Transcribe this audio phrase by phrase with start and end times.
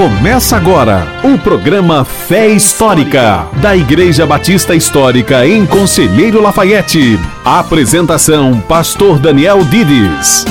[0.00, 7.20] Começa agora o programa Fé Histórica, da Igreja Batista Histórica em Conselheiro Lafayette.
[7.44, 10.46] apresentação: Pastor Daniel Dides.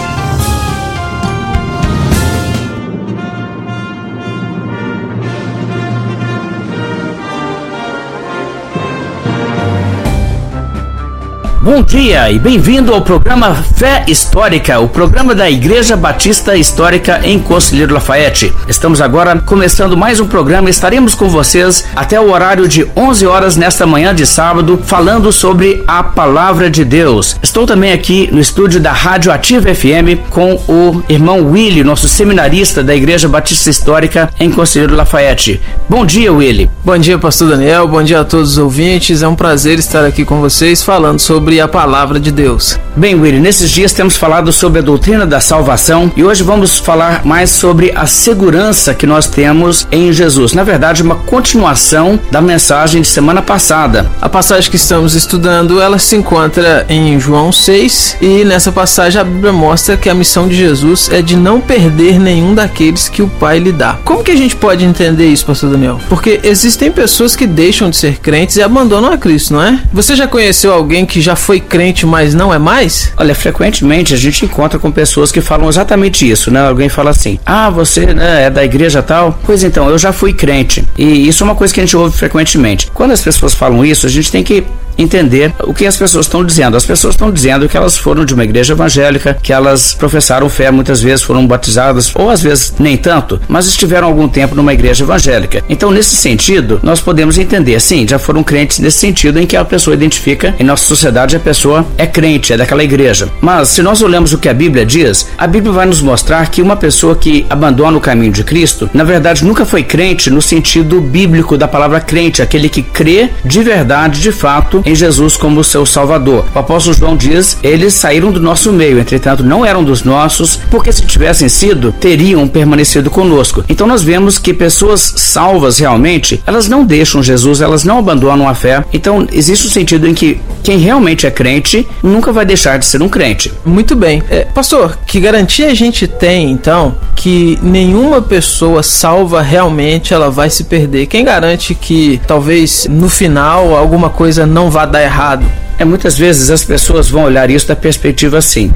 [11.61, 17.37] Bom dia e bem-vindo ao programa Fé Histórica, o programa da Igreja Batista Histórica em
[17.37, 18.53] Conselheiro Lafayette.
[18.65, 20.69] Estamos agora começando mais um programa.
[20.69, 25.83] Estaremos com vocês até o horário de 11 horas nesta manhã de sábado, falando sobre
[25.85, 27.35] a palavra de Deus.
[27.43, 32.81] Estou também aqui no estúdio da Rádio Ativa FM com o irmão Willy, nosso seminarista
[32.81, 35.59] da Igreja Batista Histórica em Conselheiro Lafayette.
[35.89, 36.71] Bom dia, Willy.
[36.85, 37.85] Bom dia, Pastor Daniel.
[37.85, 39.21] Bom dia a todos os ouvintes.
[39.21, 42.77] É um prazer estar aqui com vocês falando sobre a palavra de Deus.
[42.95, 47.23] Bem, Willy, nesses dias temos falado sobre a doutrina da salvação e hoje vamos falar
[47.23, 50.51] mais sobre a segurança que nós temos em Jesus.
[50.51, 54.11] Na verdade, uma continuação da mensagem de semana passada.
[54.21, 59.23] A passagem que estamos estudando, ela se encontra em João 6 e nessa passagem a
[59.23, 63.29] Bíblia mostra que a missão de Jesus é de não perder nenhum daqueles que o
[63.29, 63.97] Pai lhe dá.
[64.03, 66.01] Como que a gente pode entender isso, pastor Daniel?
[66.09, 69.79] Porque existem pessoas que deixam de ser crentes e abandonam a Cristo, não é?
[69.93, 73.11] Você já conheceu alguém que já foi crente, mas não é mais?
[73.17, 76.67] Olha, frequentemente a gente encontra com pessoas que falam exatamente isso, né?
[76.67, 80.33] Alguém fala assim: "Ah, você né, é da igreja tal?" Pois então, eu já fui
[80.33, 80.85] crente.
[80.97, 82.89] E isso é uma coisa que a gente ouve frequentemente.
[82.93, 84.63] Quando as pessoas falam isso, a gente tem que
[84.99, 86.77] entender o que as pessoas estão dizendo.
[86.77, 90.69] As pessoas estão dizendo que elas foram de uma igreja evangélica, que elas professaram fé,
[90.69, 95.03] muitas vezes foram batizadas, ou às vezes nem tanto, mas estiveram algum tempo numa igreja
[95.03, 95.63] evangélica.
[95.69, 99.65] Então, nesse sentido, nós podemos entender, sim, já foram crentes nesse sentido em que a
[99.65, 103.29] pessoa identifica em nossa sociedade a pessoa é crente, é daquela igreja.
[103.41, 106.61] Mas se nós olhamos o que a Bíblia diz, a Bíblia vai nos mostrar que
[106.61, 110.99] uma pessoa que abandona o caminho de Cristo, na verdade, nunca foi crente no sentido
[110.99, 115.85] bíblico da palavra crente, aquele que crê de verdade, de fato, em Jesus como seu
[115.85, 116.45] Salvador.
[116.53, 120.91] O apóstolo João diz: eles saíram do nosso meio, entretanto não eram dos nossos, porque
[120.91, 123.63] se tivessem sido, teriam permanecido conosco.
[123.69, 128.55] Então nós vemos que pessoas salvas realmente, elas não deixam Jesus, elas não abandonam a
[128.55, 128.83] fé.
[128.93, 132.85] Então existe o um sentido em que quem realmente é crente nunca vai deixar de
[132.85, 133.51] ser um crente.
[133.65, 134.21] Muito bem.
[134.29, 140.49] É, pastor, que garantia a gente tem então que nenhuma pessoa salva realmente ela vai
[140.49, 141.07] se perder?
[141.07, 145.45] Quem garante que talvez no final alguma coisa não vá dar errado?
[145.79, 148.71] É muitas vezes as pessoas vão olhar isso da perspectiva assim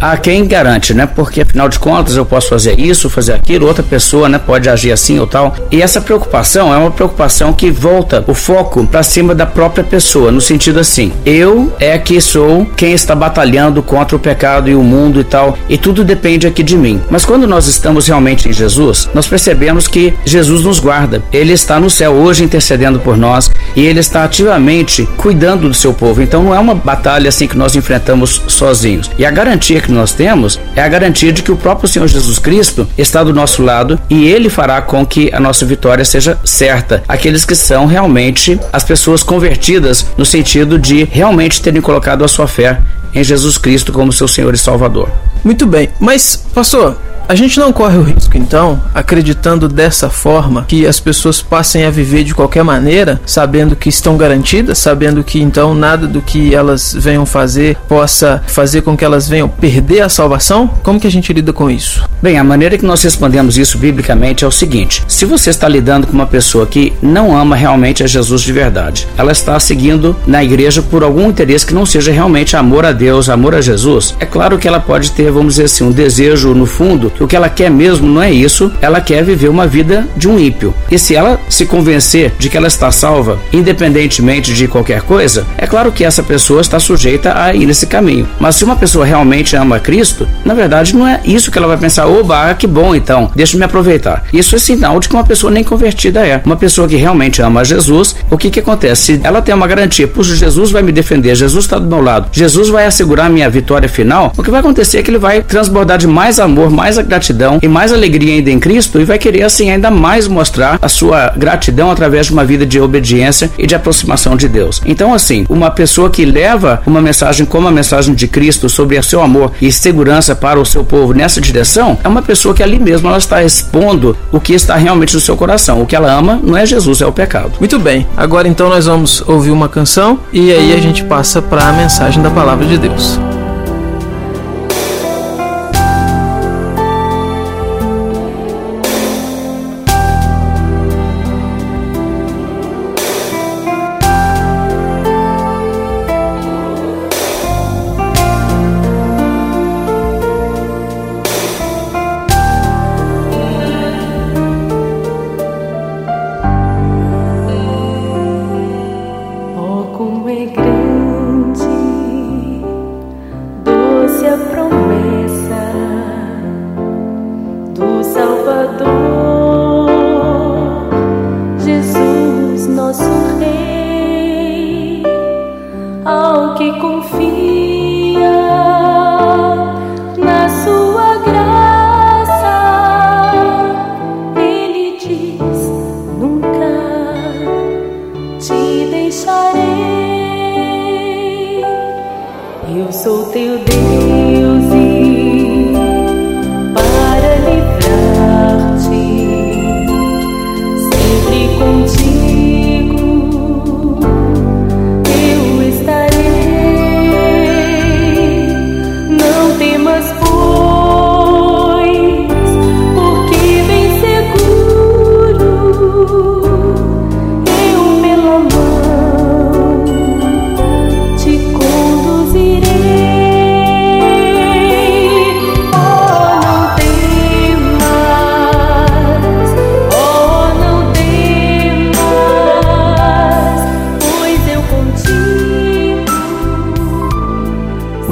[0.00, 1.06] a quem garante, né?
[1.06, 4.92] Porque afinal de contas eu posso fazer isso, fazer aquilo, outra pessoa, né, pode agir
[4.92, 5.54] assim ou tal.
[5.70, 10.30] E essa preocupação é uma preocupação que volta o foco para cima da própria pessoa,
[10.30, 14.82] no sentido assim: eu é que sou quem está batalhando contra o pecado e o
[14.82, 17.00] mundo e tal, e tudo depende aqui de mim.
[17.10, 21.22] Mas quando nós estamos realmente em Jesus, nós percebemos que Jesus nos guarda.
[21.32, 25.94] Ele está no céu hoje intercedendo por nós e ele está ativamente cuidando do seu
[25.94, 26.22] povo.
[26.22, 29.10] Então não é uma batalha assim que nós enfrentamos sozinhos.
[29.18, 32.38] E a garantia que nós temos é a garantia de que o próprio Senhor Jesus
[32.38, 37.02] Cristo está do nosso lado e ele fará com que a nossa vitória seja certa.
[37.08, 42.46] Aqueles que são realmente as pessoas convertidas no sentido de realmente terem colocado a sua
[42.46, 42.80] fé
[43.12, 45.10] em Jesus Cristo como seu Senhor e Salvador.
[45.44, 46.96] Muito bem, mas pastor,
[47.28, 51.90] a gente não corre o risco, então, acreditando dessa forma, que as pessoas passem a
[51.90, 56.94] viver de qualquer maneira, sabendo que estão garantidas, sabendo que então nada do que elas
[56.96, 60.68] venham fazer possa fazer com que elas venham perder a salvação?
[60.84, 62.08] Como que a gente lida com isso?
[62.22, 66.06] Bem, a maneira que nós respondemos isso biblicamente é o seguinte: se você está lidando
[66.06, 70.44] com uma pessoa que não ama realmente a Jesus de verdade, ela está seguindo na
[70.44, 74.24] igreja por algum interesse que não seja realmente amor a Deus, amor a Jesus, é
[74.24, 77.36] claro que ela pode ter, vamos dizer assim, um desejo no fundo que o que
[77.36, 80.74] ela quer mesmo não é isso, ela quer viver uma vida de um ímpio.
[80.90, 85.66] E se ela se convencer de que ela está salva, independentemente de qualquer coisa, é
[85.66, 88.28] claro que essa pessoa está sujeita a ir nesse caminho.
[88.40, 91.76] Mas se uma pessoa realmente ama Cristo, na verdade não é isso que ela vai
[91.76, 94.24] pensar, oba, que bom então, deixa me aproveitar.
[94.32, 96.40] Isso é sinal de que uma pessoa nem convertida é.
[96.44, 99.02] Uma pessoa que realmente ama Jesus, o que que acontece?
[99.02, 102.28] Se ela tem uma garantia, puxa, Jesus vai me defender, Jesus está do meu lado,
[102.32, 105.98] Jesus vai assegurar minha vitória final, o que vai acontecer é que ele vai transbordar
[105.98, 109.70] de mais amor, mais gratidão e mais alegria ainda em Cristo e vai querer assim
[109.70, 114.36] ainda mais mostrar a sua gratidão através de uma vida de obediência e de aproximação
[114.36, 114.82] de Deus.
[114.84, 119.02] Então assim, uma pessoa que leva uma mensagem como a mensagem de Cristo sobre o
[119.02, 122.78] seu amor e segurança para o seu povo nessa direção, é uma pessoa que ali
[122.78, 125.80] mesmo ela está expondo o que está realmente no seu coração.
[125.80, 127.52] O que ela ama não é Jesus, é o pecado.
[127.58, 128.06] Muito bem.
[128.16, 132.22] Agora então nós vamos ouvir uma canção e aí a gente passa para a mensagem
[132.22, 133.18] da palavra de Deus.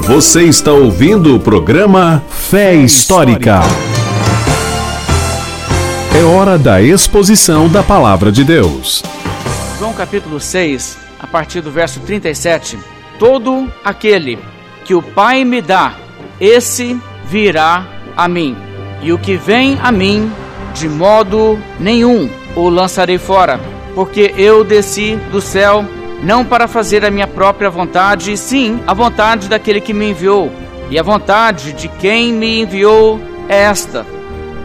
[0.07, 3.61] Você está ouvindo o programa Fé Histórica.
[6.15, 9.03] É hora da exposição da palavra de Deus.
[9.79, 12.79] João capítulo 6, a partir do verso 37.
[13.19, 14.39] Todo aquele
[14.85, 15.95] que o Pai me dá,
[16.39, 18.55] esse virá a mim.
[19.01, 20.31] E o que vem a mim,
[20.75, 23.59] de modo nenhum o lançarei fora,
[23.95, 25.83] porque eu desci do céu
[26.25, 30.51] não para fazer a minha própria vontade, sim a vontade daquele que me enviou.
[30.91, 34.07] E a vontade de quem me enviou é esta: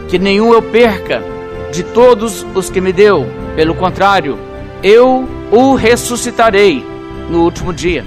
[0.08, 1.22] que nenhum eu perca
[1.70, 3.26] de todos os que me deu.
[3.54, 4.38] Pelo contrário,
[4.82, 6.84] eu o ressuscitarei
[7.28, 8.04] no último dia.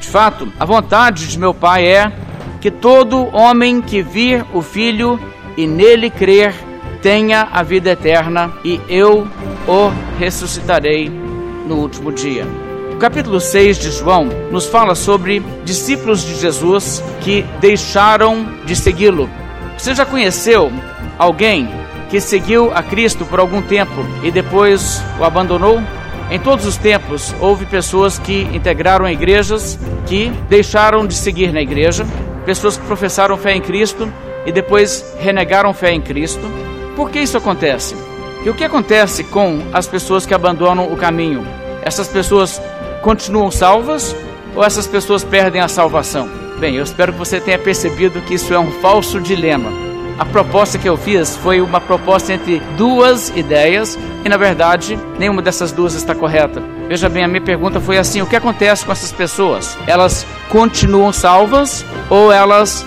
[0.00, 2.12] De fato, a vontade de meu Pai é
[2.60, 5.20] que todo homem que vir o Filho
[5.56, 6.54] e nele crer
[7.00, 9.28] tenha a vida eterna, e eu
[9.68, 11.10] o ressuscitarei
[11.66, 12.63] no último dia.
[12.94, 19.28] O capítulo 6 de João nos fala sobre discípulos de Jesus que deixaram de segui-lo.
[19.76, 20.72] Você já conheceu
[21.18, 21.68] alguém
[22.08, 25.82] que seguiu a Cristo por algum tempo e depois o abandonou?
[26.30, 29.76] Em todos os tempos, houve pessoas que integraram igrejas
[30.06, 32.06] que deixaram de seguir na igreja,
[32.46, 34.10] pessoas que professaram fé em Cristo
[34.46, 36.48] e depois renegaram fé em Cristo.
[36.94, 37.96] Por que isso acontece?
[38.44, 41.44] E o que acontece com as pessoas que abandonam o caminho?
[41.82, 42.62] Essas pessoas
[43.04, 44.16] continuam salvas
[44.56, 46.26] ou essas pessoas perdem a salvação?
[46.58, 49.70] Bem, eu espero que você tenha percebido que isso é um falso dilema.
[50.18, 55.42] A proposta que eu fiz foi uma proposta entre duas ideias e, na verdade, nenhuma
[55.42, 56.62] dessas duas está correta.
[56.88, 59.76] Veja bem, a minha pergunta foi assim: o que acontece com essas pessoas?
[59.86, 62.86] Elas continuam salvas ou elas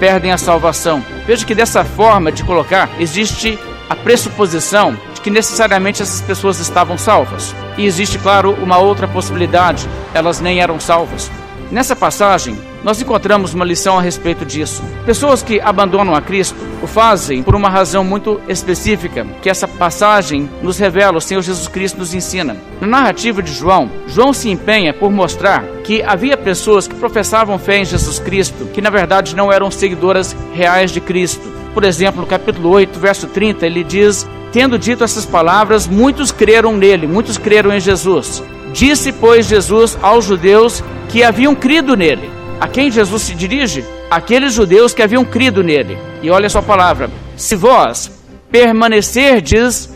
[0.00, 1.04] perdem a salvação?
[1.26, 3.58] Veja que dessa forma de colocar existe
[3.90, 7.54] a pressuposição de que necessariamente essas pessoas estavam salvas.
[7.76, 11.30] E existe, claro, uma outra possibilidade: elas nem eram salvas.
[11.70, 14.82] Nessa passagem, nós encontramos uma lição a respeito disso.
[15.04, 20.48] Pessoas que abandonam a Cristo o fazem por uma razão muito específica, que essa passagem
[20.62, 22.56] nos revela, o Senhor Jesus Cristo nos ensina.
[22.80, 27.78] Na narrativa de João, João se empenha por mostrar que havia pessoas que professavam fé
[27.78, 31.57] em Jesus Cristo, que na verdade não eram seguidoras reais de Cristo.
[31.74, 36.76] Por exemplo, no capítulo 8, verso 30, ele diz: Tendo dito essas palavras, muitos creram
[36.76, 38.42] nele, muitos creram em Jesus.
[38.72, 42.30] Disse, pois, Jesus aos judeus que haviam crido nele.
[42.60, 43.84] A quem Jesus se dirige?
[44.10, 45.98] Aqueles judeus que haviam crido nele.
[46.22, 48.10] E olha a sua palavra: Se vós
[48.50, 49.90] permanecerdes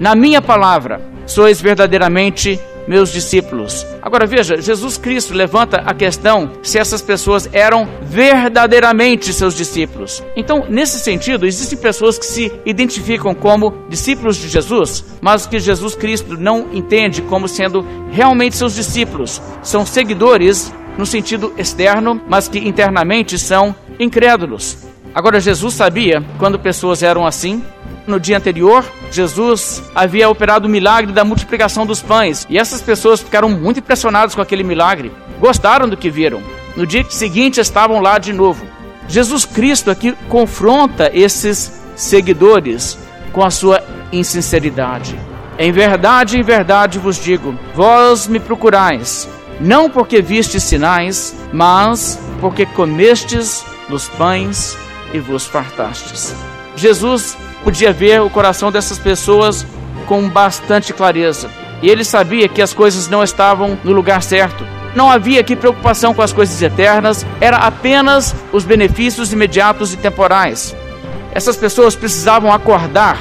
[0.00, 3.86] na minha palavra, sois verdadeiramente meus discípulos.
[4.00, 10.24] Agora veja, Jesus Cristo levanta a questão se essas pessoas eram verdadeiramente seus discípulos.
[10.34, 15.94] Então, nesse sentido, existem pessoas que se identificam como discípulos de Jesus, mas que Jesus
[15.94, 19.40] Cristo não entende como sendo realmente seus discípulos.
[19.62, 24.78] São seguidores no sentido externo, mas que internamente são incrédulos.
[25.14, 27.62] Agora, Jesus sabia quando pessoas eram assim.
[28.08, 33.20] No dia anterior, Jesus havia operado o milagre da multiplicação dos pães e essas pessoas
[33.20, 36.42] ficaram muito impressionadas com aquele milagre, gostaram do que viram.
[36.74, 38.66] No dia seguinte, estavam lá de novo.
[39.06, 42.98] Jesus Cristo aqui confronta esses seguidores
[43.30, 45.14] com a sua insinceridade.
[45.58, 49.28] Em verdade, em verdade vos digo: vós me procurais,
[49.60, 54.78] não porque vistes sinais, mas porque comestes dos pães
[55.12, 56.34] e vos fartastes.
[56.74, 59.66] Jesus podia ver o coração dessas pessoas
[60.06, 61.50] com bastante clareza.
[61.82, 64.66] E ele sabia que as coisas não estavam no lugar certo.
[64.94, 70.74] Não havia aqui preocupação com as coisas eternas, era apenas os benefícios imediatos e temporais.
[71.32, 73.18] Essas pessoas precisavam acordar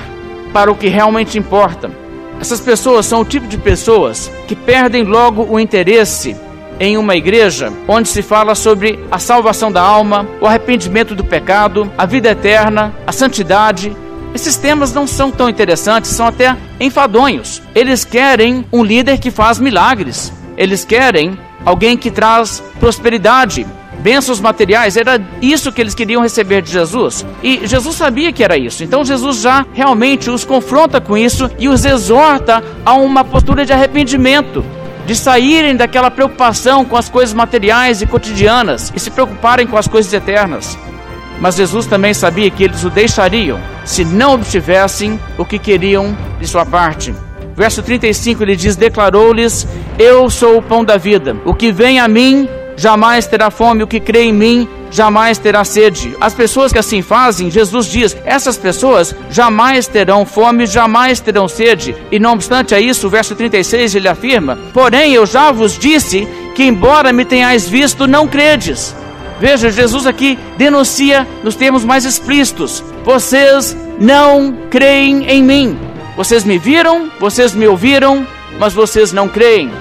[0.54, 1.92] para o que realmente importa.
[2.40, 6.36] Essas pessoas são o tipo de pessoas que perdem logo o interesse
[6.80, 11.92] em uma igreja onde se fala sobre a salvação da alma, o arrependimento do pecado,
[11.98, 13.96] a vida eterna, a santidade.
[14.38, 17.60] Esses temas não são tão interessantes, são até enfadonhos.
[17.74, 20.32] Eles querem um líder que faz milagres.
[20.56, 23.66] Eles querem alguém que traz prosperidade.
[24.00, 27.26] bênçãos materiais, era isso que eles queriam receber de Jesus.
[27.42, 28.84] E Jesus sabia que era isso.
[28.84, 33.74] Então Jesus já realmente os confronta com isso e os exorta a uma postura de
[33.74, 34.64] arrependimento,
[35.08, 39.88] de saírem daquela preocupação com as coisas materiais e cotidianas e se preocuparem com as
[39.88, 40.78] coisas eternas.
[41.42, 46.46] Mas Jesus também sabia que eles o deixariam se não obtivessem o que queriam de
[46.46, 47.16] sua parte.
[47.56, 49.66] Verso 35 ele diz: Declarou-lhes:
[49.98, 51.36] Eu sou o pão da vida.
[51.46, 55.64] O que vem a mim jamais terá fome, o que crê em mim jamais terá
[55.64, 56.16] sede.
[56.22, 61.96] As pessoas que assim fazem, Jesus diz, essas pessoas jamais terão fome, jamais terão sede.
[62.12, 66.28] E não obstante a isso, o verso 36 ele afirma: Porém, eu já vos disse
[66.56, 68.96] que, embora me tenhais visto, não credes.
[69.40, 75.78] Veja, Jesus aqui denuncia nos termos mais explícitos: Vocês não creem em mim.
[76.16, 78.26] Vocês me viram, vocês me ouviram,
[78.60, 79.72] mas vocês não creem.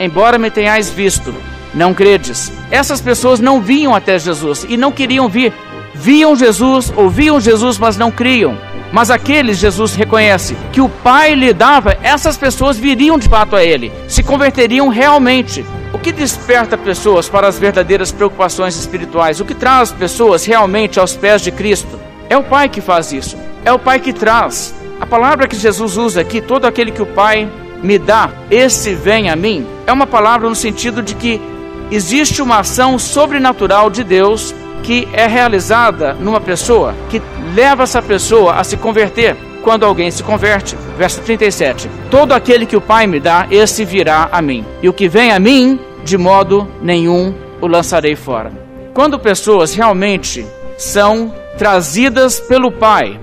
[0.00, 1.32] Embora me tenhais visto,
[1.72, 2.52] não credes.
[2.70, 5.52] Essas pessoas não vinham até Jesus e não queriam vir.
[5.94, 8.58] Viam Jesus, ouviam Jesus, mas não criam.
[8.92, 13.64] Mas aqueles Jesus reconhece que o Pai lhe dava, essas pessoas viriam de fato a
[13.64, 15.64] Ele, se converteriam realmente.
[15.94, 19.38] O que desperta pessoas para as verdadeiras preocupações espirituais?
[19.38, 22.00] O que traz pessoas realmente aos pés de Cristo?
[22.28, 23.36] É o Pai que faz isso.
[23.64, 24.74] É o Pai que traz.
[25.00, 27.48] A palavra que Jesus usa aqui, todo aquele que o Pai
[27.80, 31.40] me dá, esse vem a mim, é uma palavra no sentido de que
[31.92, 37.22] existe uma ação sobrenatural de Deus que é realizada numa pessoa, que
[37.54, 40.76] leva essa pessoa a se converter quando alguém se converte.
[40.96, 41.90] Verso 37.
[42.10, 44.64] Todo aquele que o Pai me dá, esse virá a mim.
[44.82, 48.52] E o que vem a mim, de modo nenhum o lançarei fora.
[48.92, 53.18] Quando pessoas realmente são trazidas pelo Pai,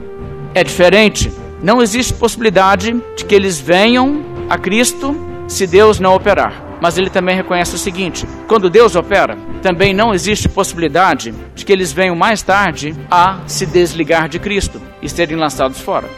[0.53, 1.31] é diferente.
[1.61, 5.15] Não existe possibilidade de que eles venham a Cristo
[5.47, 6.71] se Deus não operar.
[6.81, 11.71] Mas ele também reconhece o seguinte: quando Deus opera, também não existe possibilidade de que
[11.71, 16.09] eles venham mais tarde a se desligar de Cristo e serem lançados fora.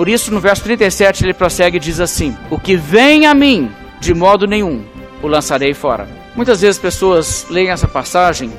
[0.00, 3.70] Por isso, no verso 37, ele prossegue e diz assim: O que vem a mim,
[4.00, 4.82] de modo nenhum
[5.22, 6.08] o lançarei fora.
[6.34, 8.50] Muitas vezes pessoas leem essa passagem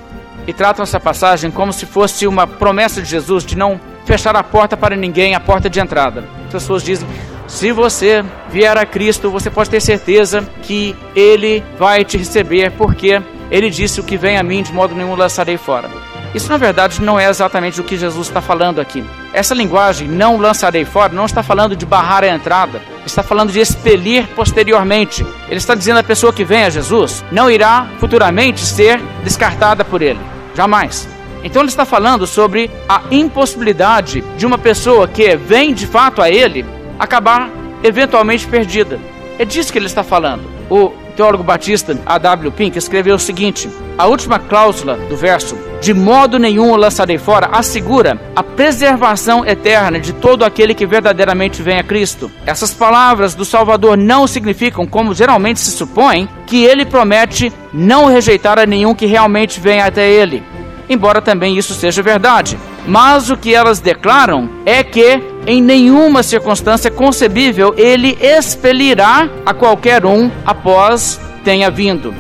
[0.46, 4.44] e tratam essa passagem como se fosse uma promessa de Jesus de não fechar a
[4.44, 6.26] porta para ninguém, a porta de entrada.
[6.46, 7.10] As pessoas dizem:
[7.48, 13.20] se você vier a Cristo, você pode ter certeza que Ele vai te receber, porque
[13.50, 15.90] Ele disse: O que vem a mim, de modo nenhum lançarei fora.
[16.36, 19.04] Isso, na verdade, não é exatamente o que Jesus está falando aqui.
[19.34, 23.60] Essa linguagem, não lançarei fora, não está falando de barrar a entrada, está falando de
[23.60, 25.26] expelir posteriormente.
[25.48, 30.02] Ele está dizendo à pessoa que vem a Jesus não irá futuramente ser descartada por
[30.02, 30.20] ele.
[30.54, 31.08] Jamais.
[31.44, 36.30] Então ele está falando sobre a impossibilidade de uma pessoa que vem de fato a
[36.30, 36.66] ele
[37.00, 37.50] acabar
[37.84, 39.00] eventualmente perdida.
[39.40, 40.44] É disso que ele está falando.
[40.70, 42.52] O teólogo batista A.W.
[42.52, 47.50] Pink escreveu o seguinte: a última cláusula do verso, de modo nenhum o lançarei fora,
[47.52, 52.32] assegura a preservação eterna de todo aquele que verdadeiramente vem a Cristo.
[52.46, 58.60] Essas palavras do Salvador não significam, como geralmente se supõe, que ele promete não rejeitar
[58.60, 60.44] a nenhum que realmente venha até ele
[60.92, 62.60] embora também isso seja verdade.
[62.86, 70.06] Mas o que elas declaram é que em nenhuma circunstância concebível ele expelirá a qualquer
[70.06, 72.14] um após tenha vindo.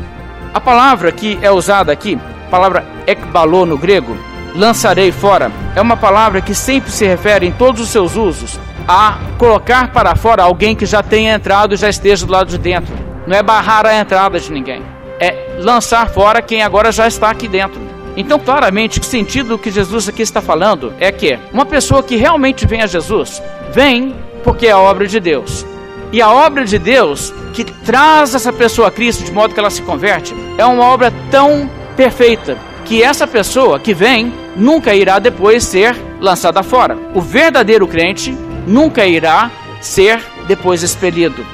[0.53, 2.17] A palavra que é usada aqui,
[2.51, 4.15] palavra ekbalô no grego,
[4.53, 9.17] lançarei fora, é uma palavra que sempre se refere em todos os seus usos a
[9.37, 12.93] colocar para fora alguém que já tenha entrado e já esteja do lado de dentro.
[13.25, 14.83] Não é barrar a entrada de ninguém,
[15.19, 17.79] é lançar fora quem agora já está aqui dentro.
[18.17, 22.67] Então, claramente, o sentido que Jesus aqui está falando é que uma pessoa que realmente
[22.67, 23.41] vem a Jesus,
[23.71, 25.65] vem porque é a obra de Deus.
[26.11, 29.69] E a obra de Deus que traz essa pessoa a Cristo de modo que ela
[29.69, 35.63] se converte, é uma obra tão perfeita que essa pessoa que vem nunca irá depois
[35.63, 36.97] ser lançada fora.
[37.13, 41.45] O verdadeiro crente nunca irá ser depois expelido.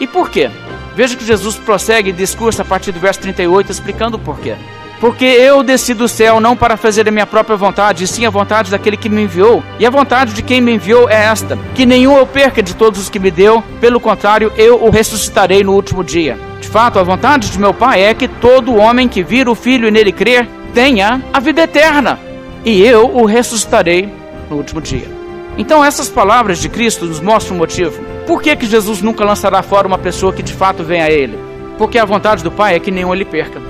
[0.00, 0.50] E por quê?
[0.94, 4.54] Veja que Jesus prossegue e discurso a partir do verso 38 explicando o porquê.
[5.00, 8.30] Porque eu desci do céu não para fazer a minha própria vontade, e sim a
[8.30, 9.62] vontade daquele que me enviou.
[9.78, 12.98] E a vontade de quem me enviou é esta: que nenhum eu perca de todos
[13.00, 16.38] os que me deu, pelo contrário, eu o ressuscitarei no último dia.
[16.66, 19.86] De fato, a vontade de meu Pai é que todo homem que vira o Filho
[19.86, 22.18] e nele crer tenha a vida eterna,
[22.64, 24.12] e eu o ressuscitarei
[24.50, 25.06] no último dia.
[25.56, 28.02] Então, essas palavras de Cristo nos mostram o motivo.
[28.26, 31.38] Por que, que Jesus nunca lançará fora uma pessoa que de fato vem a Ele?
[31.78, 33.60] Porque a vontade do Pai é que nenhum ele perca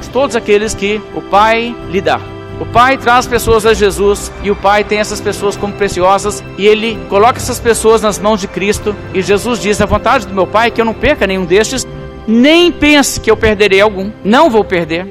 [0.00, 2.20] de todos aqueles que o Pai lhe dá.
[2.60, 6.66] O Pai traz pessoas a Jesus e o Pai tem essas pessoas como preciosas e
[6.66, 10.48] ele coloca essas pessoas nas mãos de Cristo e Jesus diz: "A vontade do meu
[10.48, 11.86] Pai é que eu não perca nenhum destes,
[12.26, 14.10] nem pense que eu perderei algum.
[14.24, 15.06] Não vou perder,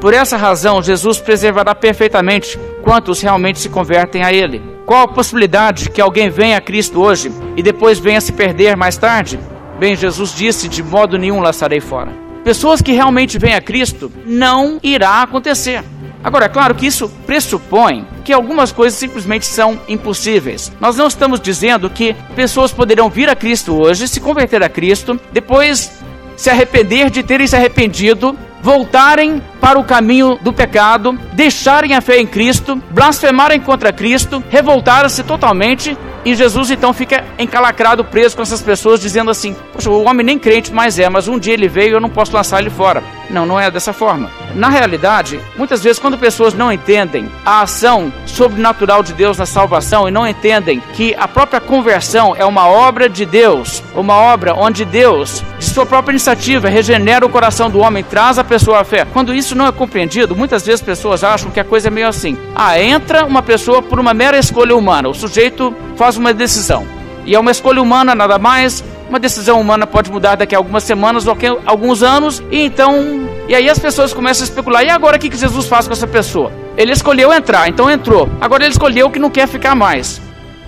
[0.00, 4.60] Por essa razão, Jesus preservará perfeitamente quantos realmente se convertem a Ele.
[4.84, 8.98] Qual a possibilidade que alguém venha a Cristo hoje e depois venha se perder mais
[8.98, 9.40] tarde?
[9.78, 12.12] Bem, Jesus disse: de modo nenhum laçarei fora.
[12.44, 15.82] Pessoas que realmente vêm a Cristo não irá acontecer.
[16.22, 20.70] Agora, é claro que isso pressupõe que algumas coisas simplesmente são impossíveis.
[20.80, 25.18] Nós não estamos dizendo que pessoas poderão vir a Cristo hoje, se converter a Cristo,
[25.32, 26.03] depois
[26.36, 32.18] se arrepender de terem se arrependido, voltarem para o caminho do pecado, deixarem a fé
[32.18, 38.62] em Cristo, blasfemarem contra Cristo, revoltarem-se totalmente e Jesus então fica encalacrado, preso com essas
[38.62, 41.90] pessoas, dizendo assim: Poxa, o homem nem crente mais é, mas um dia ele veio
[41.90, 43.02] e eu não posso lançar ele fora.
[43.30, 44.30] Não, não é dessa forma.
[44.54, 50.08] Na realidade, muitas vezes, quando pessoas não entendem a ação sobrenatural de Deus na salvação
[50.08, 54.84] e não entendem que a própria conversão é uma obra de Deus, uma obra onde
[54.84, 59.06] Deus, de sua própria iniciativa, regenera o coração do homem, traz a pessoa à fé.
[59.12, 62.38] Quando isso não é compreendido, muitas vezes pessoas acham que a coisa é meio assim:
[62.54, 66.86] ah, entra uma pessoa por uma mera escolha humana, o sujeito faz uma decisão.
[67.26, 68.84] E é uma escolha humana, nada mais.
[69.14, 73.28] Uma decisão humana pode mudar daqui a algumas semanas ou alguns anos, e então.
[73.46, 76.08] E aí as pessoas começam a especular: e agora o que Jesus faz com essa
[76.08, 76.50] pessoa?
[76.76, 78.28] Ele escolheu entrar, então entrou.
[78.40, 80.20] Agora ele escolheu que não quer ficar mais.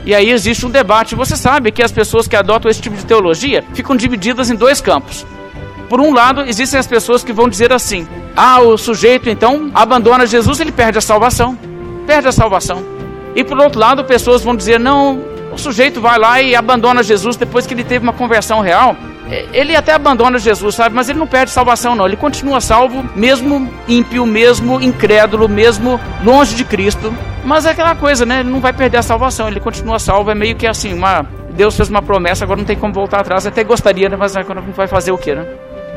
[0.05, 1.17] E aí existe um debate.
[1.17, 4.81] Você sabe que as pessoas que adotam esse tipo de teologia ficam divididas em dois
[4.81, 5.27] campos.
[5.89, 8.07] Por um lado, existem as pessoas que vão dizer assim:
[8.37, 11.59] ah, o sujeito então abandona Jesus, ele perde a salvação.
[12.07, 12.81] Perde a salvação.
[13.35, 15.21] E por outro lado, pessoas vão dizer: não,
[15.57, 18.97] o sujeito vai lá e abandona Jesus depois que ele teve uma conversão real.
[19.29, 20.95] É, ele até abandona Jesus, sabe?
[20.95, 22.07] Mas ele não perde salvação, não.
[22.07, 27.13] Ele continua salvo, mesmo ímpio, mesmo incrédulo, mesmo longe de Cristo.
[27.45, 28.41] Mas é aquela coisa, né?
[28.41, 30.31] Ele não vai perder a salvação, ele continua salvo.
[30.31, 31.27] É meio que assim, uma.
[31.51, 33.47] Deus fez uma promessa, agora não tem como voltar atrás.
[33.47, 34.17] Até gostaria, né?
[34.17, 35.47] Mas agora não vai fazer o quê, né?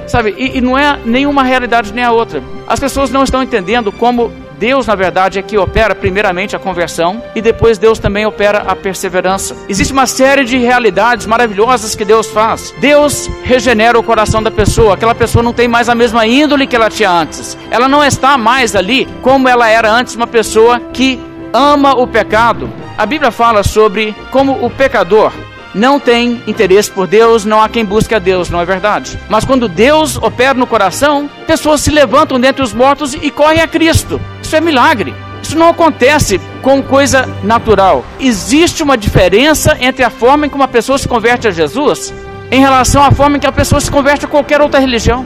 [0.07, 0.33] Sabe?
[0.37, 2.41] E, e não é nenhuma realidade nem a outra.
[2.67, 7.23] As pessoas não estão entendendo como Deus, na verdade, é que opera primeiramente a conversão
[7.33, 9.55] e depois Deus também opera a perseverança.
[9.69, 12.73] Existe uma série de realidades maravilhosas que Deus faz.
[12.79, 14.95] Deus regenera o coração da pessoa.
[14.95, 17.57] Aquela pessoa não tem mais a mesma índole que ela tinha antes.
[17.71, 21.17] Ela não está mais ali como ela era antes, uma pessoa que
[21.53, 22.69] ama o pecado.
[22.97, 25.31] A Bíblia fala sobre como o pecador
[25.73, 29.19] não tem interesse por Deus, não há quem busque a Deus, não é verdade?
[29.29, 33.67] Mas quando Deus opera no coração, pessoas se levantam dentre os mortos e correm a
[33.67, 34.19] Cristo.
[34.49, 35.13] Isso é milagre.
[35.43, 38.03] Isso não acontece com coisa natural.
[38.19, 42.11] Existe uma diferença entre a forma em que uma pessoa se converte a Jesus
[42.49, 45.23] em relação à forma em que a pessoa se converte a qualquer outra religião.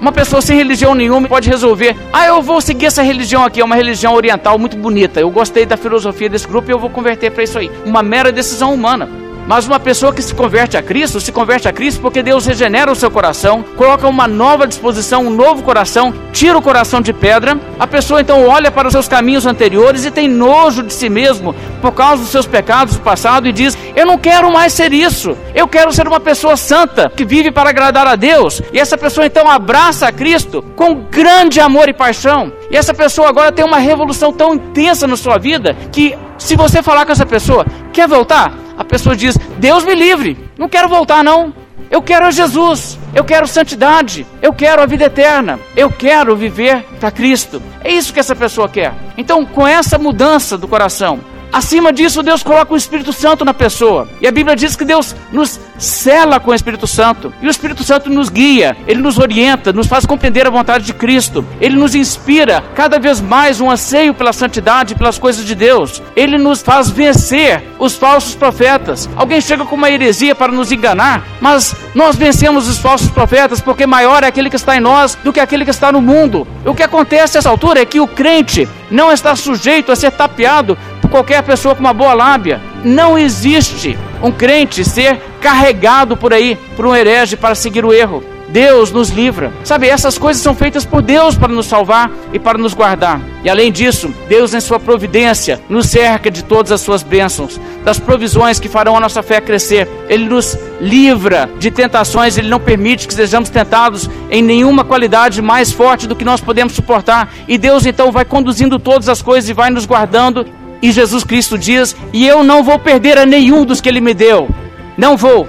[0.00, 3.64] Uma pessoa sem religião nenhuma pode resolver: ah, eu vou seguir essa religião aqui, é
[3.64, 5.20] uma religião oriental muito bonita.
[5.20, 7.70] Eu gostei da filosofia desse grupo e eu vou converter para isso aí.
[7.86, 9.08] Uma mera decisão humana.
[9.46, 12.90] Mas uma pessoa que se converte a Cristo, se converte a Cristo porque Deus regenera
[12.90, 17.58] o seu coração, coloca uma nova disposição, um novo coração, tira o coração de pedra.
[17.78, 21.54] A pessoa então olha para os seus caminhos anteriores e tem nojo de si mesmo
[21.82, 25.36] por causa dos seus pecados do passado e diz: Eu não quero mais ser isso.
[25.54, 28.62] Eu quero ser uma pessoa santa que vive para agradar a Deus.
[28.72, 32.52] E essa pessoa então abraça a Cristo com grande amor e paixão.
[32.70, 36.82] E essa pessoa agora tem uma revolução tão intensa na sua vida que se você
[36.82, 38.63] falar com essa pessoa, quer voltar?
[38.76, 41.54] A pessoa diz: Deus me livre, não quero voltar, não.
[41.90, 47.10] Eu quero Jesus, eu quero santidade, eu quero a vida eterna, eu quero viver para
[47.10, 47.62] Cristo.
[47.82, 48.92] É isso que essa pessoa quer.
[49.16, 51.20] Então, com essa mudança do coração,
[51.54, 54.08] Acima disso, Deus coloca o Espírito Santo na pessoa.
[54.20, 57.32] E a Bíblia diz que Deus nos cela com o Espírito Santo.
[57.40, 60.94] E o Espírito Santo nos guia, ele nos orienta, nos faz compreender a vontade de
[60.94, 61.44] Cristo.
[61.60, 66.02] Ele nos inspira cada vez mais um anseio pela santidade, pelas coisas de Deus.
[66.14, 69.08] Ele nos faz vencer os falsos profetas.
[69.16, 73.86] Alguém chega com uma heresia para nos enganar, mas nós vencemos os falsos profetas porque
[73.86, 76.46] maior é aquele que está em nós do que aquele que está no mundo.
[76.64, 80.78] O que acontece nessa altura é que o crente não está sujeito a ser tapeado
[81.00, 82.73] por qualquer pessoa com uma boa lábia.
[82.84, 88.22] Não existe um crente ser carregado por aí por um herege para seguir o erro.
[88.54, 89.52] Deus nos livra.
[89.64, 93.20] Sabe, essas coisas são feitas por Deus para nos salvar e para nos guardar.
[93.42, 97.98] E além disso, Deus, em Sua providência, nos cerca de todas as Suas bênçãos, das
[97.98, 99.88] provisões que farão a nossa fé crescer.
[100.08, 105.72] Ele nos livra de tentações, Ele não permite que sejamos tentados em nenhuma qualidade mais
[105.72, 107.32] forte do que nós podemos suportar.
[107.48, 110.46] E Deus então vai conduzindo todas as coisas e vai nos guardando.
[110.84, 114.12] E Jesus Cristo diz: E eu não vou perder a nenhum dos que Ele me
[114.12, 114.50] deu.
[114.98, 115.48] Não vou.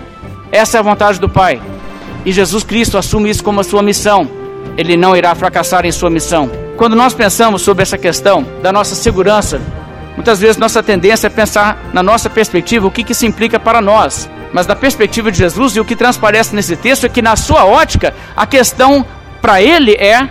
[0.50, 1.62] Essa é a vontade do Pai.
[2.26, 4.30] E Jesus Cristo assume isso como a sua missão.
[4.78, 6.50] Ele não irá fracassar em sua missão.
[6.78, 9.60] Quando nós pensamos sobre essa questão da nossa segurança,
[10.16, 13.82] muitas vezes nossa tendência é pensar na nossa perspectiva o que, que isso implica para
[13.82, 14.30] nós.
[14.54, 17.66] Mas da perspectiva de Jesus e o que transparece nesse texto é que na sua
[17.66, 19.06] ótica a questão
[19.42, 20.30] para ele é: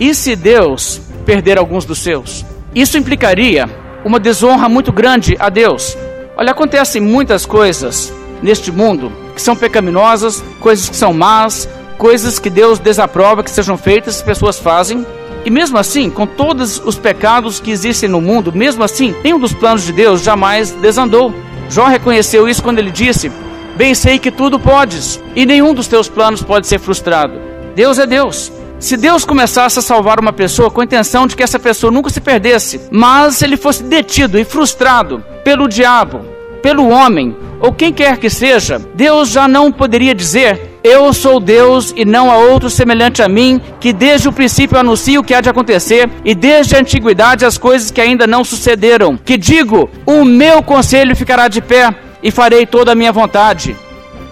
[0.00, 2.42] e se Deus perder alguns dos seus.
[2.74, 3.68] Isso implicaria
[4.04, 5.96] uma desonra muito grande a Deus.
[6.36, 12.48] Olha, acontecem muitas coisas neste mundo que são pecaminosas, coisas que são más, coisas que
[12.48, 15.06] Deus desaprova que sejam feitas, as pessoas fazem.
[15.44, 19.52] E mesmo assim, com todos os pecados que existem no mundo, mesmo assim, nenhum dos
[19.54, 21.32] planos de Deus jamais desandou.
[21.68, 23.30] Jó reconheceu isso quando ele disse:
[23.76, 27.40] Bem sei que tudo podes, e nenhum dos teus planos pode ser frustrado.
[27.74, 28.52] Deus é Deus.
[28.80, 32.08] Se Deus começasse a salvar uma pessoa com a intenção de que essa pessoa nunca
[32.08, 36.24] se perdesse, mas ele fosse detido e frustrado pelo diabo,
[36.62, 41.92] pelo homem, ou quem quer que seja, Deus já não poderia dizer: Eu sou Deus
[41.94, 45.42] e não há outro semelhante a mim, que desde o princípio anuncio o que há
[45.42, 49.14] de acontecer, e desde a antiguidade as coisas que ainda não sucederam.
[49.14, 53.76] Que digo: O meu conselho ficará de pé, e farei toda a minha vontade.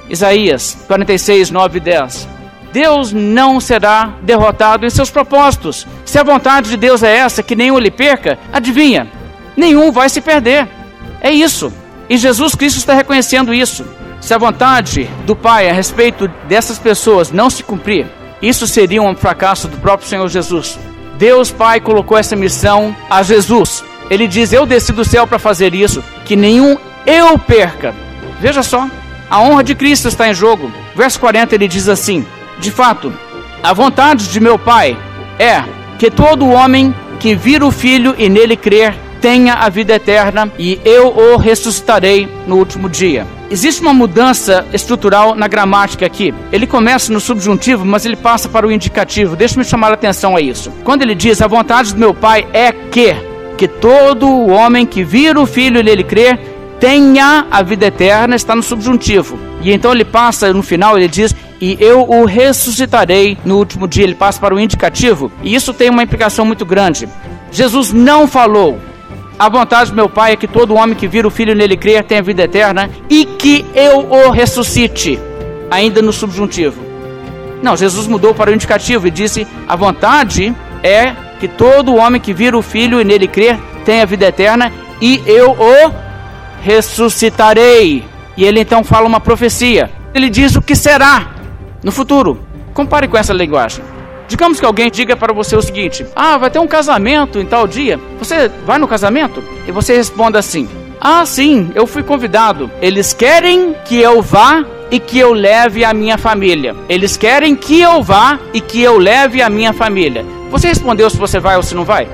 [0.08, 2.38] Isaías 46, 9 e 10.
[2.72, 5.87] Deus não será derrotado em seus propósitos.
[6.04, 9.09] Se a vontade de Deus é essa, que nenhum lhe perca, adivinha,
[9.57, 10.68] nenhum vai se perder.
[11.20, 11.72] É isso.
[12.09, 13.85] E Jesus Cristo está reconhecendo isso.
[14.20, 18.07] Se a vontade do Pai a respeito dessas pessoas não se cumprir,
[18.42, 20.78] isso seria um fracasso do próprio Senhor Jesus.
[21.16, 23.85] Deus Pai colocou essa missão a Jesus.
[24.11, 26.76] Ele diz: Eu desci do céu para fazer isso, que nenhum
[27.07, 27.94] eu perca.
[28.40, 28.88] Veja só,
[29.31, 30.70] a honra de Cristo está em jogo.
[30.94, 32.24] Verso 40 ele diz assim:
[32.60, 33.12] De fato,
[33.62, 34.96] a vontade de meu Pai
[35.38, 35.62] é
[35.98, 40.80] que todo homem que vira o Filho e nele crer tenha a vida eterna e
[40.84, 43.26] eu o ressuscitarei no último dia.
[43.50, 46.34] Existe uma mudança estrutural na gramática aqui.
[46.52, 49.34] Ele começa no subjuntivo, mas ele passa para o indicativo.
[49.34, 50.70] Deixa-me chamar a atenção a isso.
[50.84, 53.16] Quando ele diz: A vontade do meu Pai é que,
[53.56, 56.38] que todo homem que vira o Filho e nele crer
[56.78, 59.38] tenha a vida eterna, está no subjuntivo.
[59.62, 64.04] E então ele passa no final, ele diz: E eu o ressuscitarei no último dia.
[64.04, 65.30] Ele passa para o indicativo.
[65.42, 67.08] E isso tem uma implicação muito grande.
[67.50, 68.78] Jesus não falou
[69.38, 72.02] a vontade do meu Pai é que todo homem que vira o Filho nele crer
[72.02, 75.18] tenha vida eterna e que eu o ressuscite.
[75.70, 76.82] Ainda no subjuntivo.
[77.62, 82.34] Não, Jesus mudou para o indicativo e disse: A vontade é que todo homem que
[82.34, 85.92] vira o Filho e nele crer tenha vida eterna e eu o
[86.60, 88.04] ressuscitarei.
[88.36, 89.88] E ele então fala uma profecia.
[90.12, 91.28] Ele diz o que será
[91.82, 92.40] no futuro.
[92.74, 93.84] Compare com essa linguagem.
[94.28, 97.66] Digamos que alguém diga para você o seguinte: Ah, vai ter um casamento em tal
[97.66, 97.98] dia.
[98.18, 99.42] Você vai no casamento?
[99.66, 100.68] E você responda assim:
[101.00, 102.70] Ah, sim, eu fui convidado.
[102.82, 106.76] Eles querem que eu vá e que eu leve a minha família.
[106.88, 110.24] Eles querem que eu vá e que eu leve a minha família.
[110.50, 112.06] Você respondeu se você vai ou se não vai?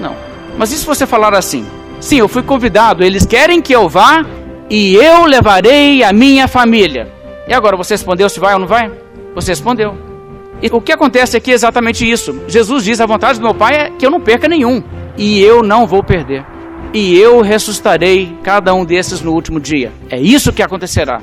[0.00, 0.14] Não.
[0.58, 1.66] Mas e se você falar assim?
[2.00, 3.02] Sim, eu fui convidado.
[3.02, 4.24] Eles querem que eu vá
[4.68, 7.12] e eu levarei a minha família.
[7.46, 8.90] E agora você respondeu se vai ou não vai?
[9.34, 9.96] Você respondeu.
[10.62, 12.42] E o que acontece aqui é exatamente isso.
[12.48, 14.82] Jesus diz: a vontade do meu Pai é que eu não perca nenhum,
[15.16, 16.44] e eu não vou perder.
[16.92, 19.92] E eu ressuscitarei cada um desses no último dia.
[20.08, 21.20] É isso que acontecerá.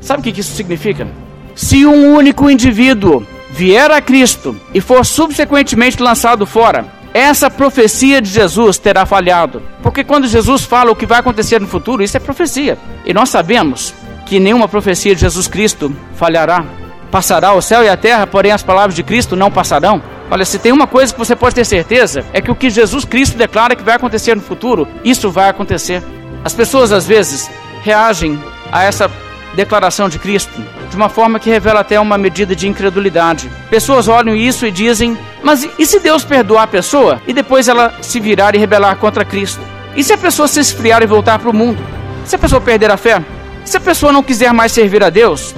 [0.00, 1.08] Sabe o que isso significa?
[1.54, 8.28] Se um único indivíduo vier a Cristo e for subsequentemente lançado fora, essa profecia de
[8.28, 9.62] Jesus terá falhado.
[9.82, 12.78] Porque quando Jesus fala o que vai acontecer no futuro, isso é profecia.
[13.04, 13.94] E nós sabemos
[14.28, 16.64] que nenhuma profecia de Jesus Cristo falhará.
[17.10, 20.02] Passará o céu e a terra, porém as palavras de Cristo não passarão.
[20.30, 23.06] Olha, se tem uma coisa que você pode ter certeza, é que o que Jesus
[23.06, 26.02] Cristo declara que vai acontecer no futuro, isso vai acontecer.
[26.44, 27.50] As pessoas às vezes
[27.82, 28.38] reagem
[28.70, 29.10] a essa
[29.56, 30.52] declaração de Cristo
[30.90, 33.50] de uma forma que revela até uma medida de incredulidade.
[33.70, 37.94] Pessoas olham isso e dizem: Mas e se Deus perdoar a pessoa e depois ela
[38.02, 39.62] se virar e rebelar contra Cristo?
[39.96, 41.82] E se a pessoa se esfriar e voltar para o mundo?
[42.26, 43.24] Se a pessoa perder a fé?
[43.68, 45.54] Se a pessoa não quiser mais servir a Deus?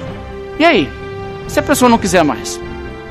[0.59, 0.89] E aí?
[1.47, 2.59] Se a pessoa não quiser mais?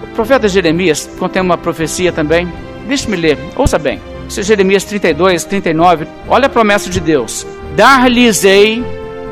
[0.02, 2.52] O profeta Jeremias contém uma profecia também.
[2.86, 3.98] Deixe-me ler, ouça bem.
[4.36, 6.06] É Jeremias 32, 39.
[6.28, 8.84] Olha a promessa de Deus: Dar-lhes-ei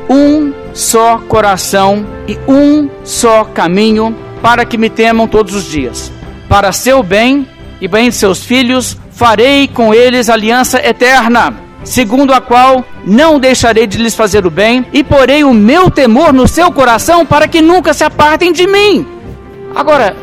[0.09, 6.11] um só coração e um só caminho para que me temam todos os dias.
[6.49, 7.47] Para seu bem
[7.79, 11.53] e bem de seus filhos, farei com eles aliança eterna,
[11.83, 16.33] segundo a qual não deixarei de lhes fazer o bem, e porei o meu temor
[16.33, 19.05] no seu coração para que nunca se apartem de mim.
[19.75, 20.15] Agora,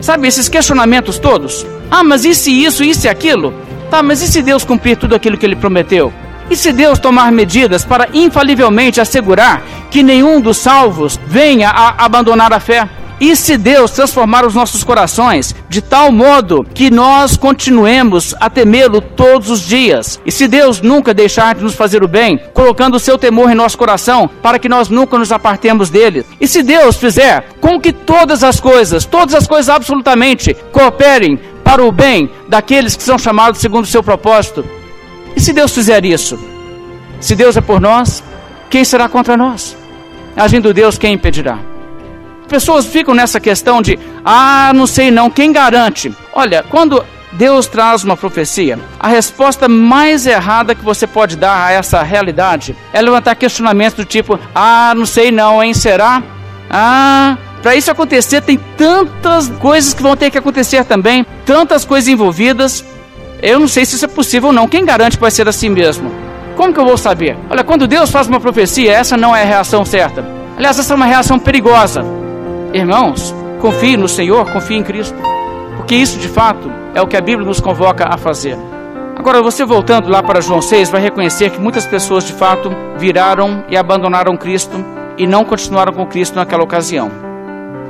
[0.00, 1.66] sabe esses questionamentos todos?
[1.90, 3.52] Ah, mas e se isso, isso e aquilo?
[3.90, 6.12] Tá, mas e se Deus cumprir tudo aquilo que ele prometeu?
[6.50, 12.52] E se Deus tomar medidas para infalivelmente assegurar que nenhum dos salvos venha a abandonar
[12.52, 12.88] a fé?
[13.22, 19.00] E se Deus transformar os nossos corações de tal modo que nós continuemos a temê-lo
[19.00, 20.20] todos os dias?
[20.26, 23.54] E se Deus nunca deixar de nos fazer o bem, colocando o seu temor em
[23.54, 26.26] nosso coração para que nós nunca nos apartemos dele?
[26.40, 31.84] E se Deus fizer com que todas as coisas, todas as coisas absolutamente, cooperem para
[31.84, 34.64] o bem daqueles que são chamados segundo o seu propósito.
[35.36, 36.36] E se Deus fizer isso?
[37.20, 38.20] Se Deus é por nós,
[38.68, 39.76] quem será contra nós?
[40.36, 41.71] Agindo Deus, quem impedirá?
[42.52, 46.14] Pessoas ficam nessa questão de, ah, não sei não, quem garante?
[46.34, 51.72] Olha, quando Deus traz uma profecia, a resposta mais errada que você pode dar a
[51.72, 55.72] essa realidade é levantar questionamentos do tipo: ah, não sei não, hein?
[55.72, 56.22] Será?
[56.68, 62.06] Ah, para isso acontecer, tem tantas coisas que vão ter que acontecer também, tantas coisas
[62.06, 62.84] envolvidas.
[63.40, 64.68] Eu não sei se isso é possível ou não.
[64.68, 66.12] Quem garante que vai ser assim mesmo?
[66.54, 67.34] Como que eu vou saber?
[67.48, 70.22] Olha, quando Deus faz uma profecia, essa não é a reação certa.
[70.58, 72.04] Aliás, essa é uma reação perigosa.
[72.74, 75.16] Irmãos, confie no Senhor, confie em Cristo.
[75.76, 78.56] Porque isso, de fato, é o que a Bíblia nos convoca a fazer.
[79.16, 83.64] Agora, você voltando lá para João 6, vai reconhecer que muitas pessoas, de fato, viraram
[83.68, 84.84] e abandonaram Cristo
[85.18, 87.10] e não continuaram com Cristo naquela ocasião.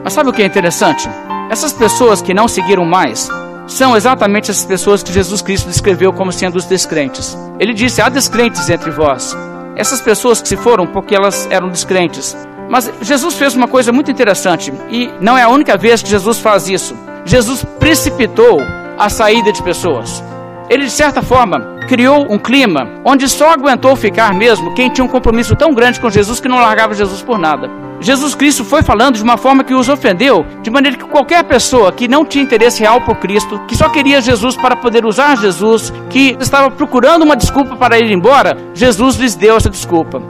[0.03, 1.09] Mas sabe o que é interessante?
[1.49, 3.29] Essas pessoas que não seguiram mais
[3.67, 7.39] são exatamente essas pessoas que Jesus Cristo descreveu como sendo os descrentes.
[7.59, 9.37] Ele disse: há descrentes entre vós.
[9.77, 12.37] Essas pessoas que se foram porque elas eram descrentes.
[12.73, 16.39] Mas Jesus fez uma coisa muito interessante e não é a única vez que Jesus
[16.39, 16.97] faz isso.
[17.23, 18.63] Jesus precipitou
[18.99, 20.25] a saída de pessoas.
[20.71, 25.09] Ele, de certa forma, criou um clima onde só aguentou ficar mesmo quem tinha um
[25.09, 27.69] compromisso tão grande com Jesus que não largava Jesus por nada.
[28.01, 31.93] Jesus Cristo foi falando de uma forma que os ofendeu, de maneira que qualquer pessoa
[31.93, 35.93] que não tinha interesse real por Cristo, que só queria Jesus para poder usar Jesus,
[36.09, 40.23] que estava procurando uma desculpa para ir embora, Jesus lhes deu essa desculpa.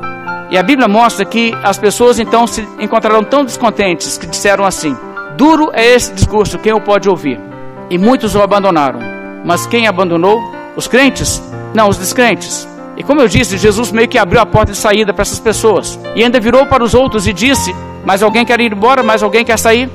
[0.53, 4.95] E a Bíblia mostra que as pessoas então se encontraram tão descontentes que disseram assim:
[5.35, 7.41] Duro é esse discurso, quem o pode ouvir?
[7.88, 9.01] E muitos o abandonaram.
[9.47, 10.38] Mas quem abandonou?
[10.77, 11.43] Os crentes?
[11.73, 12.69] Não, os descrentes.
[12.99, 15.99] E como eu disse, Jesus meio que abriu a porta de saída para essas pessoas.
[16.15, 19.03] E ainda virou para os outros e disse: Mas alguém quer ir embora?
[19.03, 19.88] Mas alguém quer sair?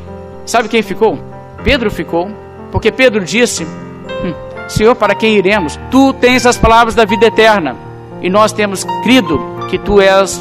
[0.44, 1.20] Sabe quem ficou?
[1.64, 2.32] Pedro ficou.
[2.72, 4.34] Porque Pedro disse: hum,
[4.68, 5.80] Senhor, para quem iremos?
[5.92, 7.76] Tu tens as palavras da vida eterna.
[8.24, 10.40] E nós temos crido que tu és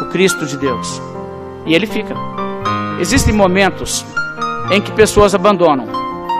[0.00, 1.00] o Cristo de Deus.
[1.66, 2.14] E ele fica.
[3.00, 4.04] Existem momentos
[4.70, 5.86] em que pessoas abandonam.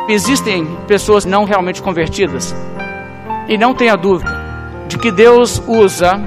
[0.09, 2.55] Existem pessoas não realmente convertidas.
[3.49, 4.33] E não tenha dúvida
[4.89, 6.21] de que Deus usa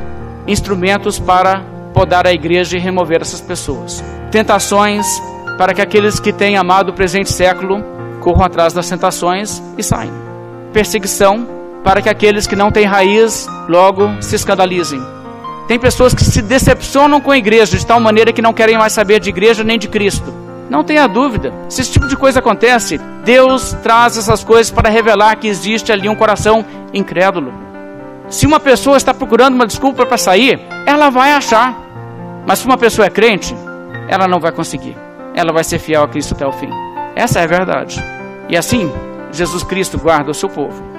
[0.48, 1.62] instrumentos para
[1.94, 4.04] podar a igreja e remover essas pessoas.
[4.32, 5.06] Tentações
[5.58, 7.84] para que aqueles que têm amado o presente século
[8.22, 10.12] corram atrás das tentações e saem.
[10.72, 11.48] Perseguição
[11.84, 15.17] para que aqueles que não têm raiz logo se escandalizem.
[15.68, 18.94] Tem pessoas que se decepcionam com a igreja de tal maneira que não querem mais
[18.94, 20.34] saber de igreja nem de Cristo.
[20.70, 25.36] Não tenha dúvida, se esse tipo de coisa acontece, Deus traz essas coisas para revelar
[25.38, 27.54] que existe ali um coração incrédulo.
[28.30, 31.78] Se uma pessoa está procurando uma desculpa para sair, ela vai achar.
[32.46, 33.56] Mas se uma pessoa é crente,
[34.10, 34.98] ela não vai conseguir.
[35.34, 36.70] Ela vai ser fiel a Cristo até o fim.
[37.16, 38.04] Essa é a verdade.
[38.50, 38.92] E assim,
[39.32, 40.97] Jesus Cristo guarda o seu povo.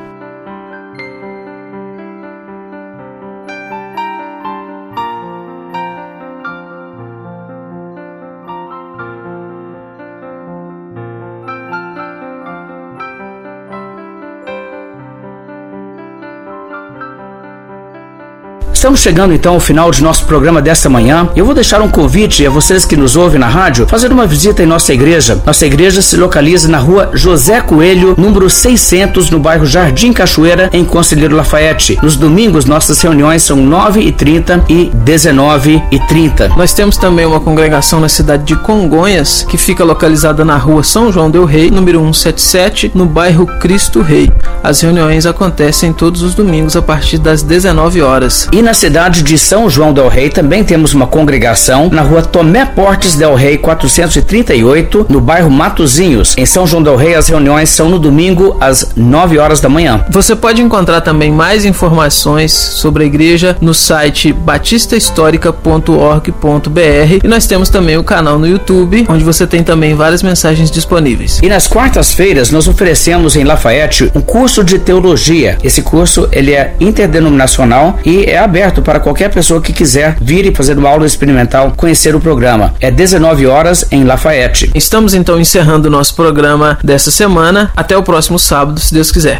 [18.89, 21.29] Estamos chegando então ao final de nosso programa desta manhã.
[21.37, 24.63] Eu vou deixar um convite a vocês que nos ouvem na rádio fazer uma visita
[24.63, 25.43] em nossa igreja.
[25.45, 30.87] Nossa igreja se localiza na rua José Coelho, número 600, no bairro Jardim Cachoeira, em
[30.87, 31.99] Conselheiro Lafayette.
[32.03, 36.57] Nos domingos, nossas reuniões são 9h30 e 19h30.
[36.57, 41.13] Nós temos também uma congregação na cidade de Congonhas, que fica localizada na rua São
[41.13, 44.33] João del Rei, número 177, no bairro Cristo Rei.
[44.65, 48.49] As reuniões acontecem todos os domingos a partir das 19 horas.
[48.51, 52.65] E na cidade de São João del Rei também temos uma congregação na rua Tomé
[52.65, 56.37] Portes del Rei 438, no bairro Matozinhos.
[56.39, 60.05] Em São João del Rei as reuniões são no domingo às 9 horas da manhã.
[60.11, 67.71] Você pode encontrar também mais informações sobre a igreja no site batistahistórica.org.br e nós temos
[67.71, 71.41] também o canal no YouTube, onde você tem também várias mensagens disponíveis.
[71.43, 75.59] E nas quartas-feiras nós oferecemos em Lafayette um curso de teologia.
[75.65, 80.55] Esse curso ele é interdenominacional e é aberto para qualquer pessoa que quiser vir e
[80.55, 82.75] fazer uma aula experimental, conhecer o programa.
[82.81, 84.71] É 19 horas em Lafayette.
[84.75, 87.71] Estamos então encerrando o nosso programa dessa semana.
[87.77, 89.39] Até o próximo sábado, se Deus quiser.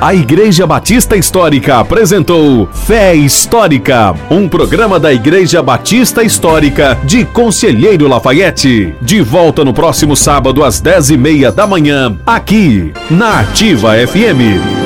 [0.00, 8.06] A Igreja Batista Histórica apresentou Fé Histórica, um programa da Igreja Batista Histórica de Conselheiro
[8.06, 8.94] Lafayette.
[9.02, 14.77] De volta no próximo sábado às dez e meia da manhã, aqui na Ativa FM.